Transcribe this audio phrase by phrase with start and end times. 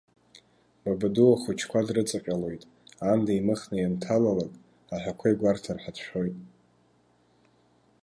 [0.83, 2.63] Бабаду ахәыҷқәа дрыҵаҟьалоит,
[3.03, 4.53] аанда еимыхны ианҭалалак,
[4.95, 6.35] аҳәақәа игәарҭар ҳәа дшәоит.